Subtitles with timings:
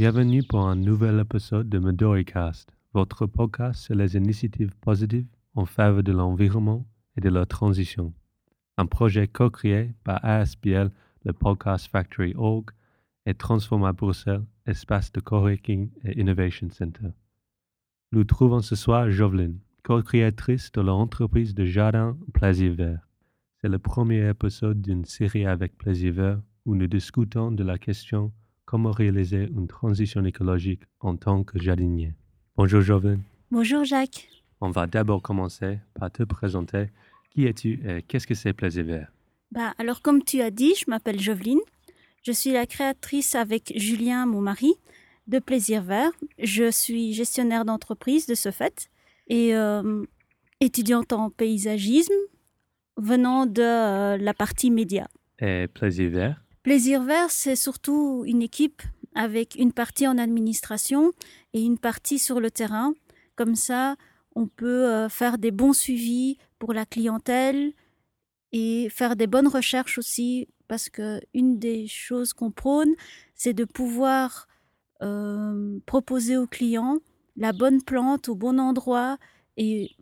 [0.00, 6.02] Bienvenue pour un nouvel épisode de MidoriCast, votre podcast sur les initiatives positives en faveur
[6.02, 6.86] de l'environnement
[7.18, 8.14] et de la transition.
[8.78, 10.90] Un projet co-créé par ASBL,
[11.26, 12.70] le Podcast Factory Org,
[13.26, 17.10] et Transforma Bruxelles, espace de coworking et innovation center.
[18.12, 23.06] Nous trouvons ce soir Jovelyn, co-créatrice de l'entreprise de jardin Plaisir Vert.
[23.60, 28.32] C'est le premier épisode d'une série avec Plaisir Vert où nous discutons de la question
[28.70, 32.14] comment réaliser une transition écologique en tant que jardinier?
[32.56, 33.18] Bonjour Jovelyn.
[33.50, 34.28] Bonjour Jacques.
[34.60, 36.90] On va d'abord commencer par te présenter.
[37.30, 39.10] Qui es-tu et qu'est-ce que c'est Plaisir Vert?
[39.50, 41.58] Bah, Alors comme tu as dit, je m'appelle Jovelyn.
[42.22, 44.74] Je suis la créatrice avec Julien, mon mari,
[45.26, 46.12] de Plaisir Vert.
[46.38, 48.88] Je suis gestionnaire d'entreprise de ce fait
[49.26, 50.04] et euh,
[50.60, 52.14] étudiante en paysagisme
[52.96, 55.08] venant de euh, la partie média.
[55.40, 56.40] Et Plaisir Vert?
[56.62, 58.82] Plaisir Vert, c'est surtout une équipe
[59.14, 61.12] avec une partie en administration
[61.54, 62.92] et une partie sur le terrain.
[63.34, 63.96] Comme ça,
[64.34, 67.72] on peut euh, faire des bons suivis pour la clientèle
[68.52, 72.94] et faire des bonnes recherches aussi, parce que une des choses qu'on prône,
[73.34, 74.46] c'est de pouvoir
[75.02, 76.98] euh, proposer aux clients
[77.36, 79.16] la bonne plante au bon endroit
[79.56, 79.96] et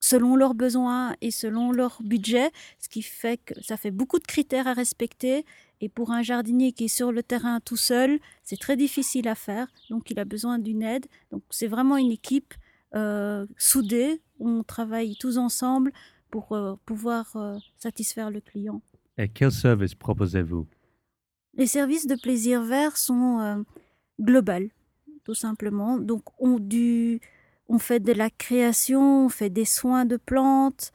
[0.00, 4.26] selon leurs besoins et selon leur budget, ce qui fait que ça fait beaucoup de
[4.26, 5.44] critères à respecter.
[5.80, 9.34] Et pour un jardinier qui est sur le terrain tout seul, c'est très difficile à
[9.34, 9.68] faire.
[9.90, 11.06] Donc il a besoin d'une aide.
[11.30, 12.54] Donc c'est vraiment une équipe
[12.94, 14.20] euh, soudée.
[14.40, 15.92] On travaille tous ensemble
[16.30, 18.82] pour euh, pouvoir euh, satisfaire le client.
[19.18, 20.66] Et quels services proposez-vous?
[21.54, 23.64] Les services de plaisir vert sont
[24.20, 24.70] globaux,
[25.24, 25.98] tout simplement.
[25.98, 27.20] Donc on du
[27.68, 30.92] on fait de la création, on fait des soins de plantes,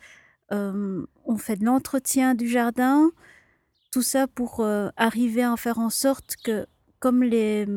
[0.52, 3.12] on fait de l'entretien du jardin,
[3.94, 6.66] tout ça pour euh, arriver à faire en sorte que,
[7.00, 7.68] comme les,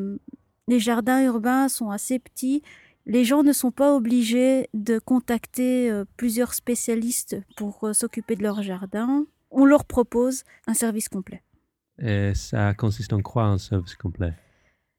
[0.67, 2.63] les jardins urbains sont assez petits,
[3.05, 8.63] les gens ne sont pas obligés de contacter euh, plusieurs spécialistes pour s'occuper de leur
[8.63, 9.25] jardin.
[9.51, 11.43] On leur propose un service complet.
[11.99, 14.33] Et ça consiste en quoi un service complet?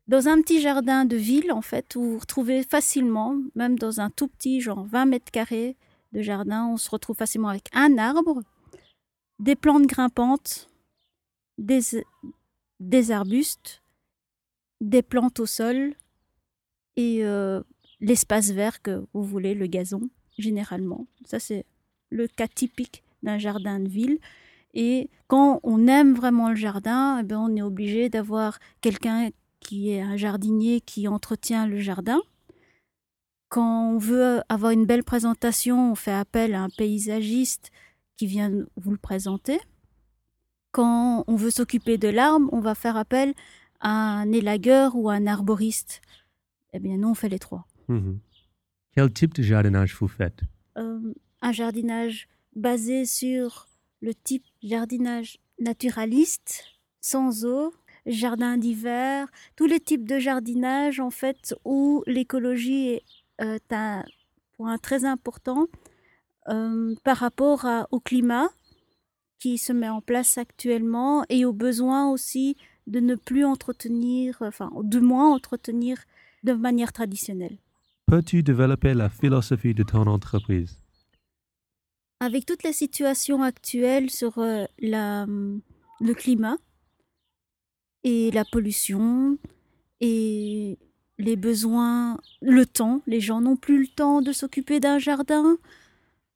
[0.07, 4.09] Dans un petit jardin de ville, en fait, où vous retrouvez facilement, même dans un
[4.09, 5.77] tout petit, genre 20 mètres carrés
[6.13, 8.43] de jardin, on se retrouve facilement avec un arbre,
[9.41, 10.68] des plantes grimpantes,
[11.59, 11.81] des,
[12.81, 13.83] des arbustes,
[14.81, 15.95] des plantes au sol
[16.97, 17.63] et euh,
[18.01, 20.09] l'espace vert que vous voulez, le gazon,
[20.39, 21.07] généralement.
[21.25, 21.65] Ça, c'est
[22.11, 24.19] le cas typique d'un jardin de ville.
[24.75, 29.31] Et quand on aime vraiment le jardin, eh bien, on est obligé d'avoir quelqu'un
[29.61, 32.21] qui est un jardinier qui entretient le jardin.
[33.49, 37.71] Quand on veut avoir une belle présentation, on fait appel à un paysagiste
[38.17, 39.59] qui vient vous le présenter.
[40.73, 43.35] Quand on veut s'occuper de l'arbre, on va faire appel
[43.81, 46.01] à un élagueur ou à un arboriste.
[46.73, 47.67] Eh bien, nous, on fait les trois.
[47.89, 48.19] Mhm.
[48.95, 50.41] Quel type de jardinage vous faites?
[50.77, 53.69] Euh, Un jardinage basé sur
[54.01, 56.65] le type jardinage naturaliste,
[57.01, 57.73] sans eau,
[58.07, 63.03] jardin d'hiver, tous les types de jardinage en fait où l'écologie est
[63.41, 64.05] euh, un
[64.57, 65.67] point très important
[66.49, 68.49] euh, par rapport au climat
[69.39, 72.57] qui se met en place actuellement et au besoin aussi
[72.87, 75.99] de ne plus entretenir, enfin de moins entretenir
[76.45, 77.59] de manière traditionnelle.
[78.07, 80.81] Peux-tu développer la philosophie de ton entreprise?
[82.21, 86.57] Avec toutes les situations actuelles sur euh, la, le climat,
[88.05, 89.39] et la pollution
[90.01, 90.79] et
[91.19, 95.59] les besoins, le temps, les gens n'ont plus le temps de s'occuper d'un jardin,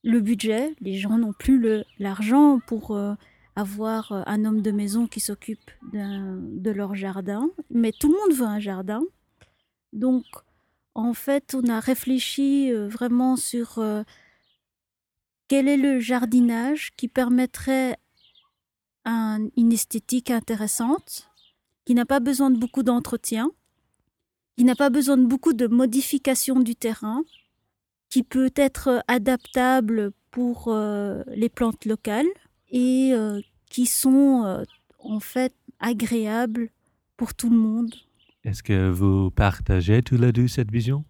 [0.02, 3.14] le budget, les gens n'ont plus l'argent pour euh,
[3.54, 8.36] avoir euh, un homme de maison qui s'occupe de leur jardin, mais tout le monde
[8.36, 9.02] veut un jardin.
[9.92, 10.24] Donc,
[10.94, 13.80] en fait, on a réfléchi euh, vraiment sur
[15.48, 17.96] quel est le jardinage qui permettrait
[19.04, 21.28] une esthétique intéressante,
[21.84, 23.50] qui n'a pas besoin de beaucoup d'entretien,
[24.56, 27.24] qui n'a pas besoin de beaucoup de modifications du terrain,
[28.12, 32.26] qui peut être adaptable pour euh, les plantes locales
[32.68, 34.64] et euh, qui sont euh,
[34.98, 36.68] en fait agréables
[37.16, 37.94] pour tout le monde.
[38.44, 41.06] Est-ce que vous partagez tous les deux cette vision?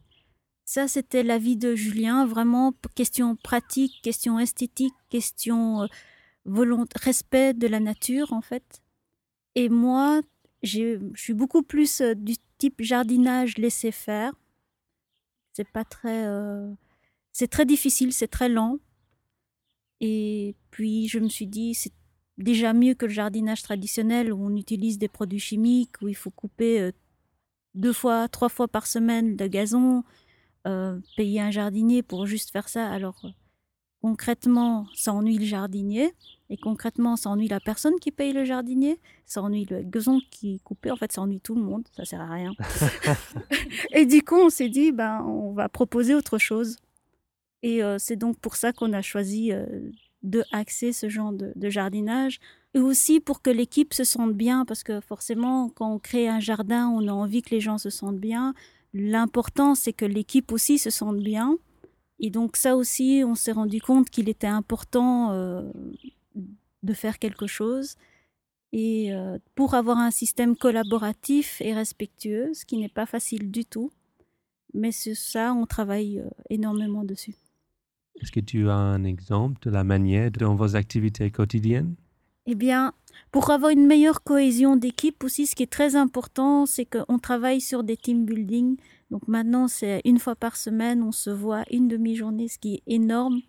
[0.65, 5.89] Ça, c'était l'avis de Julien, vraiment question pratique, question esthétique, question
[6.95, 8.81] respect de la nature en fait.
[9.57, 10.21] Et moi,
[10.63, 14.33] je suis beaucoup plus du type jardinage laissé faire.
[15.53, 16.25] C'est pas très,
[17.33, 18.79] c'est très difficile, c'est très lent.
[20.01, 21.93] Et puis je me suis dit, c'est
[22.39, 26.31] déjà mieux que le jardinage traditionnel où on utilise des produits chimiques, où il faut
[26.31, 26.93] couper euh,
[27.75, 30.05] deux fois, trois fois par semaine de gazon,
[30.67, 32.91] euh, payer un jardinier pour juste faire ça.
[32.91, 33.31] Alors euh,
[34.03, 36.13] concrètement, ça ennuie le jardinier.
[36.51, 39.01] Et concrètement, ça ennuie la personne qui paye le jardinier.
[39.25, 40.91] Ça ennuie le gazon qui est coupé.
[40.91, 41.89] En fait, ça ennuie tout le monde.
[41.97, 42.53] Ça sert à rien.
[43.93, 46.77] et du coup, on s'est dit, ben, on va proposer autre chose.
[47.63, 49.53] Et euh, c'est donc pour ça qu'on a choisi
[50.23, 52.39] de axer ce genre de, jardinage.
[52.75, 56.41] Et aussi pour que l'équipe se sente bien, parce que forcément, quand on crée un
[56.41, 58.55] jardin, on a envie que les gens se sentent bien.
[58.95, 61.59] L'important, c'est que l'équipe aussi se sente bien.
[62.19, 65.71] Et donc ça aussi, on s'est rendu compte qu'il était important euh,
[66.83, 67.97] de faire quelque chose.
[68.73, 73.67] Et euh, pour avoir un système collaboratif et respectueux, ce qui n'est pas facile du
[73.67, 73.91] tout.
[74.73, 77.35] Mais c'est ça, on travaille euh, énormément dessus.
[78.21, 81.95] Est-ce que tu as un exemple de la manière dans vos activités quotidiennes?
[82.47, 82.93] Eh bien,
[83.31, 87.61] pour avoir une meilleure cohésion d'équipe aussi, ce qui est très important, c'est qu'on travaille
[87.61, 88.77] sur des team building.
[89.11, 92.83] Donc maintenant, c'est une fois par semaine, on se voit une demi-journée, ce qui est
[92.87, 93.41] énorme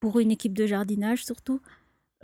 [0.00, 1.60] pour une équipe de jardinage surtout,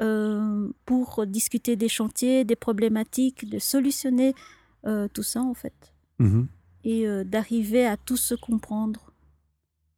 [0.01, 4.35] euh, pour discuter des chantiers, des problématiques, de solutionner
[4.87, 5.93] euh, tout ça en fait.
[6.19, 6.49] Mhm.
[6.85, 9.12] Et euh, d'arriver à tous se comprendre.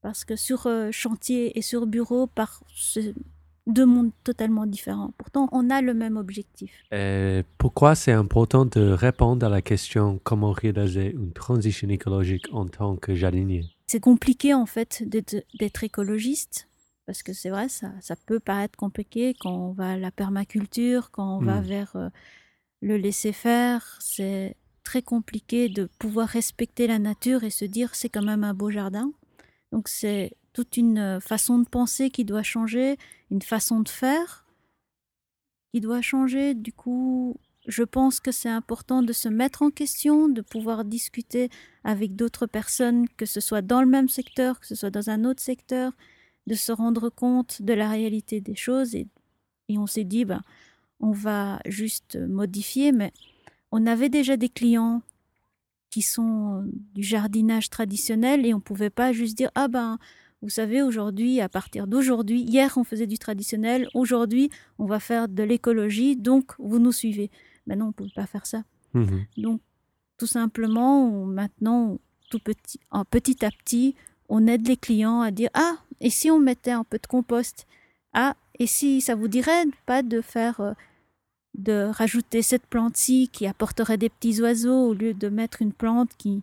[0.05, 2.63] Parce que sur chantier et sur bureau, par
[3.67, 5.13] deux mondes totalement différents.
[5.17, 6.83] Pourtant, on a le même objectif.
[6.93, 12.67] Et pourquoi c'est important de répondre à la question comment réaliser une transition écologique en
[12.67, 13.65] tant que jardinier?
[13.87, 16.69] C'est compliqué en fait d'être écologiste.
[17.07, 21.11] Parce que c'est vrai, ça, ça peut paraître compliqué quand on va à la permaculture,
[21.11, 21.65] quand on va Mm.
[21.65, 22.09] vers euh,
[22.83, 23.97] le laisser-faire.
[24.01, 28.55] C'est très compliqué de pouvoir respecter la nature et se dire c'est quand même un
[28.55, 29.11] beau jardin.
[29.75, 32.97] Donc c'est toute une euh, façon de penser qui doit changer,
[33.33, 34.47] une façon de faire
[35.73, 36.55] qui doit changer.
[36.55, 41.51] Du coup, je pense que c'est important de se mettre en question, de pouvoir discuter
[41.83, 45.25] avec d'autres personnes, que ce soit dans le même secteur, que ce soit dans un
[45.25, 45.91] autre secteur,
[46.47, 48.95] de se rendre compte de la réalité des choses.
[48.95, 49.09] Et,
[49.71, 50.43] on s'est dit, ben,
[51.01, 53.13] on va juste modifier, mais
[53.73, 55.03] on avait déjà des clients
[55.95, 59.99] qui sont euh, du jardinage traditionnel et on pouvait pas juste dire, ah ben,
[60.43, 64.51] vous savez, aujourd'hui, à partir d'aujourd'hui, hier on faisait du traditionnel, aujourd'hui
[64.81, 67.31] on va faire de l'écologie, donc vous nous suivez.
[67.69, 68.65] Maintenant, on ne peut pas faire ça.
[68.93, 69.25] Mhm.
[69.37, 69.61] Donc,
[70.19, 71.99] tout simplement, on- maintenant,
[72.29, 73.95] tout petit, en petit à petit,
[74.29, 77.67] on aide les clients à dire Ah, et si on mettait un peu de compost?
[78.13, 80.73] Ah, et si ça vous dirait pas de faire, euh,
[81.55, 86.11] de rajouter cette plante-ci qui apporterait des petits oiseaux au lieu de mettre une plante
[86.19, 86.43] qui,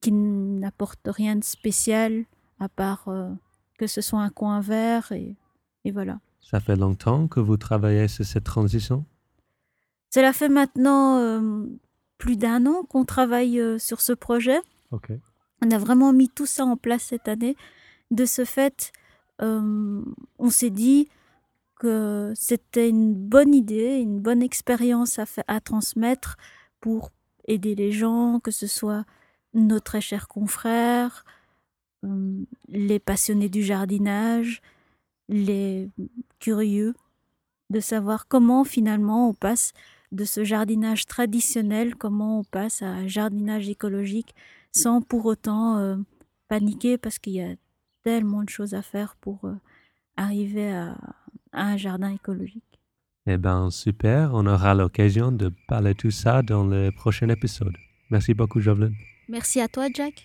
[0.00, 2.24] qui n'apporte rien de spécial
[2.60, 3.30] à part euh,
[3.78, 5.34] que ce soit un coin vert et,
[5.84, 6.20] et voilà.
[6.40, 9.04] Ça fait longtemps que vous travaillez sur cette transition?
[10.10, 11.66] Cela fait maintenant euh,
[12.18, 14.58] plus d'un an qu'on travaille euh, sur ce projet.
[15.62, 17.56] On a vraiment mis tout ça en place cette année.
[18.10, 18.92] De ce fait,
[19.40, 20.04] on
[20.50, 21.08] s'est dit
[21.78, 26.36] que c'était une bonne idée, une bonne expérience à, à transmettre
[26.80, 27.10] pour
[27.46, 29.04] aider les gens, que ce soit
[29.54, 31.24] nos très chers confrères,
[32.04, 34.62] euh, les passionnés du jardinage,
[35.28, 35.90] les
[36.38, 36.94] curieux,
[37.70, 39.72] de savoir comment finalement on passe
[40.12, 44.34] de ce jardinage traditionnel, comment on passe à un jardinage écologique
[44.72, 45.96] sans pour autant euh,
[46.48, 47.56] paniquer parce qu'il y a
[48.04, 49.56] tellement de choses à faire pour euh,
[50.16, 50.96] arriver à,
[51.56, 52.62] à un jardin écologique.
[53.26, 54.30] Eh bien, super.
[54.34, 57.76] On aura l'occasion de parler de tout ça dans le prochain épisode.
[58.10, 58.92] Merci beaucoup, Jovelyn.
[59.28, 60.24] Merci à toi, Jack.